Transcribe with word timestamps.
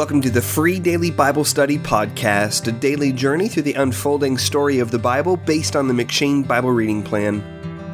Welcome 0.00 0.22
to 0.22 0.30
the 0.30 0.40
free 0.40 0.80
daily 0.80 1.10
Bible 1.10 1.44
study 1.44 1.76
podcast, 1.76 2.66
a 2.66 2.72
daily 2.72 3.12
journey 3.12 3.48
through 3.48 3.64
the 3.64 3.74
unfolding 3.74 4.38
story 4.38 4.78
of 4.78 4.90
the 4.90 4.98
Bible 4.98 5.36
based 5.36 5.76
on 5.76 5.88
the 5.88 5.92
M'Cheyne 5.92 6.48
Bible 6.48 6.70
reading 6.70 7.02
plan. 7.02 7.44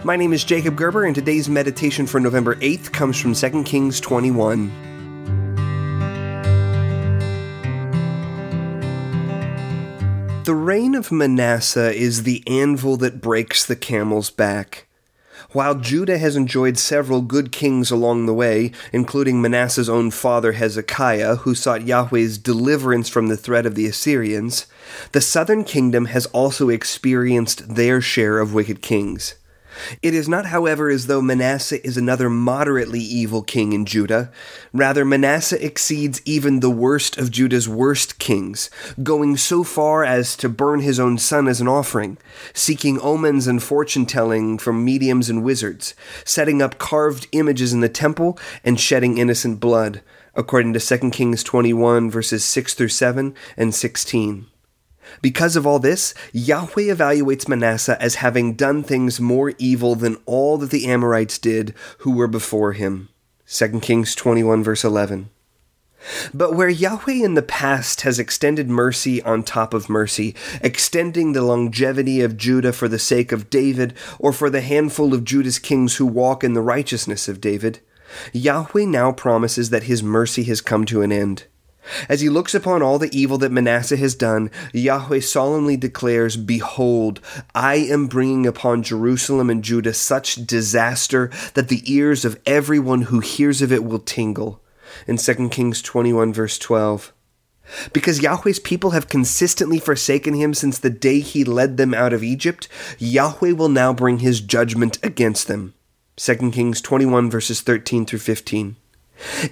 My 0.05 0.15
name 0.15 0.33
is 0.33 0.45
Jacob 0.45 0.77
Gerber, 0.77 1.05
and 1.05 1.17
today's 1.17 1.49
meditation 1.49 2.07
for 2.07 2.21
November 2.21 2.55
8th 2.55 2.93
comes 2.93 3.21
from 3.21 3.35
2 3.35 3.65
Kings 3.65 3.99
21. 3.99 4.69
The 10.45 10.55
reign 10.55 10.95
of 10.95 11.11
Manasseh 11.11 11.93
is 11.93 12.23
the 12.23 12.45
anvil 12.47 12.97
that 12.99 13.21
breaks 13.21 13.67
the 13.67 13.75
camel's 13.75 14.31
back. 14.31 14.86
While 15.57 15.77
Judah 15.77 16.19
has 16.19 16.37
enjoyed 16.37 16.77
several 16.77 17.23
good 17.23 17.51
kings 17.51 17.91
along 17.91 18.27
the 18.27 18.35
way, 18.35 18.73
including 18.93 19.41
Manasseh's 19.41 19.89
own 19.89 20.11
father 20.11 20.53
Hezekiah, 20.53 21.37
who 21.37 21.55
sought 21.55 21.87
Yahweh's 21.87 22.37
deliverance 22.37 23.09
from 23.09 23.29
the 23.29 23.39
threat 23.39 23.65
of 23.65 23.75
the 23.75 23.87
Assyrians, 23.87 24.67
the 25.13 25.23
southern 25.23 25.65
kingdom 25.65 26.05
has 26.13 26.27
also 26.27 26.69
experienced 26.69 27.75
their 27.75 28.03
share 28.03 28.39
of 28.39 28.53
wicked 28.53 28.83
kings. 28.83 29.37
It 30.03 30.15
is 30.15 30.29
not, 30.29 30.47
however, 30.47 30.89
as 30.89 31.07
though 31.07 31.23
Manasseh 31.23 31.85
is 31.87 31.97
another 31.97 32.29
moderately 32.29 33.01
evil 33.01 33.43
king 33.43 33.73
in 33.73 33.87
Judah. 33.87 34.31
Rather, 34.73 35.05
Manasseh 35.05 35.65
exceeds 35.65 36.23
even 36.25 36.61
the 36.61 36.71
worst 36.71 37.19
of 37.19 37.31
Judah's 37.31 37.69
worst 37.69 38.19
kings, 38.19 38.71
going 39.03 39.37
so 39.37 39.65
far 39.65 40.05
as 40.05 40.37
to 40.37 40.49
burn 40.49 40.81
his 40.81 41.01
own 41.01 41.19
son 41.19 41.49
as 41.49 41.61
an 41.61 41.69
offering, 41.69 42.19
seeking 42.53 43.01
omens 43.01 43.47
and 43.47 43.63
fortune 43.63 44.07
telling 44.07 44.59
from 44.59 44.85
mediums 44.85 45.29
and 45.31 45.43
wizards, 45.43 45.95
setting 46.25 46.63
up 46.63 46.79
carved 46.79 47.27
images 47.33 47.73
in 47.73 47.81
the 47.81 47.89
temple, 47.89 48.39
and 48.65 48.81
shedding 48.81 49.19
innocent 49.19 49.61
blood, 49.61 50.03
according 50.35 50.73
to 50.73 50.81
2 50.81 51.11
Kings 51.11 51.43
21, 51.43 52.11
verses 52.11 52.45
6 52.45 52.75
through 52.75 52.89
7 52.89 53.35
and 53.57 53.75
16. 53.75 54.47
Because 55.23 55.57
of 55.57 55.67
all 55.67 55.79
this, 55.79 56.15
Yahweh 56.33 56.93
evaluates 56.93 57.49
Manasseh 57.49 58.01
as 58.01 58.17
having 58.17 58.55
done 58.55 58.83
things 58.83 59.21
more 59.21 59.53
evil 59.59 59.95
than 59.95 60.19
all 60.27 60.59
that 60.59 60.71
the 60.71 60.87
Amorites 60.87 61.39
did 61.39 61.75
who 61.99 62.13
were 62.13 62.29
before 62.29 62.73
him. 62.73 63.09
2 63.49 63.81
Kings 63.81 64.15
21, 64.15 64.65
verse 64.65 64.85
11. 64.85 65.31
But 66.33 66.55
where 66.55 66.69
Yahweh 66.69 67.25
in 67.25 67.35
the 67.35 67.43
past 67.43 68.03
has 68.03 68.19
extended 68.19 68.69
mercy 68.69 69.23
on 69.23 69.43
top 69.43 69.75
of 69.75 69.89
mercy, 69.89 70.35
extending 70.61 71.33
the 71.33 71.43
longevity 71.43 72.21
of 72.21 72.37
Judah 72.37 72.73
for 72.73 72.89
the 72.89 72.99
sake 72.99 73.33
of 73.33 73.51
David, 73.51 73.95
or 74.19 74.33
for 74.33 74.51
the 74.51 74.61
handful 74.61 75.15
of 75.15 75.25
Judah's 75.25 75.59
kings 75.59 75.97
who 75.97 76.07
walk 76.07 76.45
in 76.45 76.55
the 76.55 76.61
righteousness 76.61 77.29
of 77.29 77.41
David, 77.41 77.81
Yahweh 78.33 78.85
now 78.85 79.13
promises 79.13 79.71
that 79.71 79.85
his 79.85 80.03
mercy 80.03 80.45
has 80.45 80.61
come 80.61 80.85
to 80.87 81.03
an 81.03 81.11
end. 81.11 81.45
As 82.09 82.21
he 82.21 82.29
looks 82.29 82.55
upon 82.55 82.83
all 82.83 82.99
the 82.99 83.17
evil 83.17 83.39
that 83.39 83.53
Manasseh 83.53 83.97
has 83.97 84.15
done, 84.15 84.51
Yahweh 84.73 85.21
solemnly 85.21 85.77
declares, 85.77 86.37
Behold, 86.37 87.21
I 87.55 87.77
am 87.77 88.07
bringing 88.07 88.47
upon 88.47 88.83
Jerusalem 88.83 89.51
and 89.51 89.63
Judah 89.63 89.95
such 89.95 90.47
disaster 90.47 91.31
that 91.55 91.69
the 91.69 91.83
ears 91.93 92.25
of 92.25 92.41
everyone 92.47 93.03
who 93.03 93.21
hears 93.21 93.63
of 93.63 93.73
it 93.73 93.85
will 93.85 93.99
tingle. 93.99 94.61
In 95.07 95.17
2 95.17 95.49
Kings 95.49 95.83
21, 95.83 96.33
verse 96.33 96.59
12. 96.59 97.13
Because 97.93 98.23
Yahweh's 98.23 98.61
people 98.61 98.91
have 98.91 99.09
consistently 99.09 99.79
forsaken 99.79 100.35
him 100.35 100.55
since 100.55 100.79
the 100.79 100.91
day 100.91 101.21
he 101.21 101.45
led 101.45 101.77
them 101.77 101.95
out 101.95 102.13
of 102.13 102.23
Egypt, 102.23 102.69
Yahweh 102.99 103.53
will 103.53 103.69
now 103.69 103.93
bring 103.93 104.21
his 104.21 104.41
judgment 104.41 104.99
against 105.03 105.49
them. 105.49 105.75
2 106.17 106.51
Kings 106.51 106.81
21, 106.81 107.29
verses 107.29 107.61
13 107.61 108.07
through 108.07 108.21
15. 108.21 108.77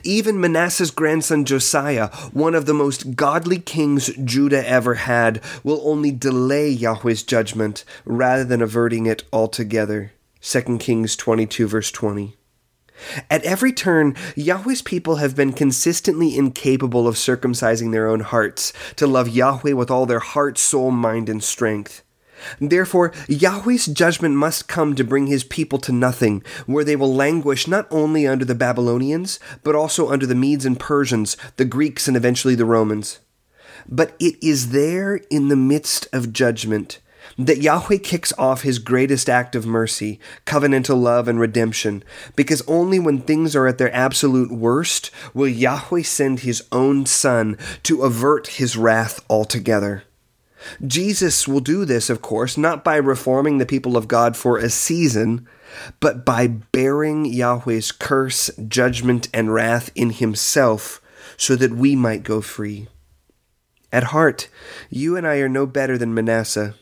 Even 0.02 0.40
Manasseh's 0.40 0.90
grandson 0.90 1.44
Josiah, 1.44 2.08
one 2.32 2.54
of 2.54 2.66
the 2.66 2.74
most 2.74 3.16
godly 3.16 3.58
kings 3.58 4.10
Judah 4.22 4.66
ever 4.68 4.94
had, 4.94 5.40
will 5.62 5.80
only 5.84 6.10
delay 6.12 6.68
Yahweh's 6.68 7.22
judgment 7.22 7.84
rather 8.04 8.44
than 8.44 8.62
averting 8.62 9.06
it 9.06 9.24
altogether. 9.32 10.12
2 10.40 10.78
Kings 10.78 11.16
22, 11.16 11.66
verse 11.66 11.90
20. 11.90 12.36
At 13.30 13.42
every 13.44 13.72
turn, 13.72 14.14
Yahweh's 14.36 14.82
people 14.82 15.16
have 15.16 15.34
been 15.34 15.52
consistently 15.52 16.36
incapable 16.36 17.08
of 17.08 17.16
circumcising 17.16 17.92
their 17.92 18.08
own 18.08 18.20
hearts 18.20 18.72
to 18.96 19.06
love 19.06 19.28
Yahweh 19.28 19.72
with 19.72 19.90
all 19.90 20.06
their 20.06 20.20
heart, 20.20 20.58
soul, 20.58 20.90
mind, 20.90 21.28
and 21.28 21.42
strength. 21.42 22.02
Therefore, 22.60 23.12
Yahweh's 23.28 23.86
judgment 23.86 24.34
must 24.34 24.68
come 24.68 24.94
to 24.94 25.04
bring 25.04 25.26
his 25.26 25.44
people 25.44 25.78
to 25.80 25.92
nothing, 25.92 26.42
where 26.66 26.84
they 26.84 26.96
will 26.96 27.14
languish 27.14 27.66
not 27.66 27.86
only 27.90 28.26
under 28.26 28.44
the 28.44 28.54
Babylonians, 28.54 29.38
but 29.62 29.74
also 29.74 30.10
under 30.10 30.26
the 30.26 30.34
Medes 30.34 30.66
and 30.66 30.78
Persians, 30.78 31.36
the 31.56 31.64
Greeks, 31.64 32.08
and 32.08 32.16
eventually 32.16 32.54
the 32.54 32.64
Romans. 32.64 33.20
But 33.88 34.14
it 34.18 34.42
is 34.42 34.70
there 34.70 35.16
in 35.30 35.48
the 35.48 35.56
midst 35.56 36.08
of 36.12 36.32
judgment 36.32 37.00
that 37.38 37.62
Yahweh 37.62 37.98
kicks 37.98 38.32
off 38.38 38.62
his 38.62 38.78
greatest 38.78 39.28
act 39.28 39.54
of 39.54 39.66
mercy, 39.66 40.20
covenantal 40.46 41.00
love, 41.00 41.28
and 41.28 41.40
redemption, 41.40 42.04
because 42.36 42.62
only 42.66 42.98
when 42.98 43.20
things 43.20 43.56
are 43.56 43.66
at 43.66 43.78
their 43.78 43.94
absolute 43.94 44.52
worst 44.52 45.10
will 45.32 45.48
Yahweh 45.48 46.02
send 46.02 46.40
his 46.40 46.62
own 46.70 47.06
Son 47.06 47.56
to 47.82 48.02
avert 48.02 48.48
his 48.48 48.76
wrath 48.76 49.24
altogether. 49.28 50.04
Jesus 50.86 51.46
will 51.48 51.60
do 51.60 51.84
this, 51.84 52.10
of 52.10 52.22
course, 52.22 52.56
not 52.56 52.84
by 52.84 52.96
reforming 52.96 53.58
the 53.58 53.66
people 53.66 53.96
of 53.96 54.08
God 54.08 54.36
for 54.36 54.58
a 54.58 54.70
season, 54.70 55.48
but 56.00 56.24
by 56.24 56.46
bearing 56.46 57.24
Yahweh's 57.24 57.92
curse, 57.92 58.50
judgment, 58.68 59.28
and 59.34 59.52
wrath 59.52 59.90
in 59.94 60.10
himself 60.10 61.00
so 61.36 61.56
that 61.56 61.74
we 61.74 61.96
might 61.96 62.22
go 62.22 62.40
free. 62.40 62.88
At 63.92 64.04
heart, 64.04 64.48
you 64.90 65.16
and 65.16 65.26
I 65.26 65.36
are 65.36 65.48
no 65.48 65.66
better 65.66 65.96
than 65.96 66.14
Manasseh. 66.14 66.74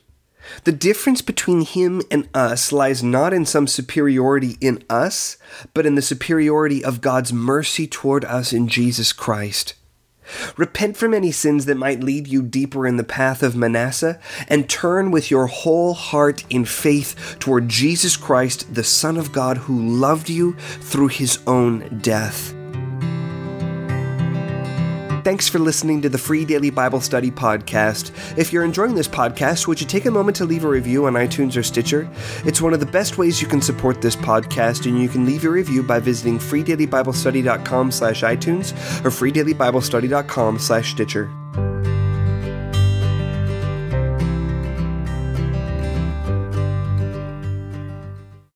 The 0.64 0.72
difference 0.72 1.22
between 1.22 1.60
him 1.62 2.03
and 2.10 2.28
us 2.34 2.72
lies 2.72 3.03
not 3.03 3.32
in 3.32 3.47
some 3.47 3.66
superiority 3.66 4.56
in 4.60 4.82
us, 4.91 5.37
but 5.75 5.87
in 5.87 5.94
the 5.94 6.03
superiority 6.03 6.84
of 6.84 7.00
God's 7.00 7.32
mercy 7.32 7.87
toward 7.87 8.25
us 8.25 8.53
in 8.53 8.69
Jesus 8.69 9.12
Christ. 9.12 9.75
Repent 10.56 10.97
from 10.97 11.15
any 11.15 11.32
sins 11.32 11.66
that 11.66 11.76
might 11.76 12.00
lead 12.00 12.28
you 12.28 12.43
deeper 12.43 12.87
in 12.87 12.97
the 12.97 13.04
path 13.04 13.43
of 13.43 13.56
Manasseh, 13.56 14.20
and 14.48 14.69
turn 14.69 15.10
with 15.10 15.31
your 15.31 15.47
whole 15.47 15.94
heart 15.94 16.44
in 16.50 16.65
faith 16.65 17.37
toward 17.38 17.69
Jesus 17.69 18.16
Christ, 18.16 18.75
the 18.75 18.84
Son 18.84 19.16
of 19.16 19.32
God, 19.32 19.56
who 19.56 19.78
loved 19.78 20.28
you 20.28 20.54
through 20.81 21.09
his 21.09 21.38
own 21.47 21.98
death. 22.03 22.54
Thanks 25.25 25.49
for 25.49 25.60
listening 25.60 26.03
to 26.03 26.09
the 26.09 26.19
Free 26.19 26.44
Daily 26.44 26.71
Bible 26.71 27.00
Study 27.00 27.31
Podcast. 27.31 28.10
If 28.37 28.53
you're 28.53 28.65
enjoying 28.65 28.97
this 28.97 29.06
podcast, 29.06 29.69
would 29.69 29.81
you 29.81 29.87
take 29.87 30.06
a 30.06 30.10
moment 30.10 30.37
to 30.38 30.44
leave 30.44 30.65
a 30.65 30.69
review 30.69 31.06
on 31.06 31.12
iTunes 31.12 31.56
or 31.56 31.62
Stitcher? 31.62 32.10
It's 32.44 32.60
one 32.60 32.75
of 32.75 32.81
the 32.81 32.87
best 32.87 33.19
ways 33.19 33.41
you 33.41 33.47
can 33.47 33.62
support 33.62 34.03
this 34.03 34.16
podcast, 34.16 34.87
and 34.87 35.00
you 35.00 35.09
can 35.09 35.25
leave 35.25 35.44
your 35.44 35.53
review 35.53 35.84
by 35.84 36.00
visiting 36.00 36.38
freedailybiblestudy.com 36.38 37.93
slash 37.93 38.22
iTunes 38.22 38.72
or 39.05 39.11
freedailybiblestudy.com 39.11 40.59
slash 40.59 40.91
Stitcher. 40.91 41.42